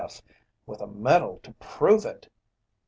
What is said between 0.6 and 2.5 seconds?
with a medal to prove it!"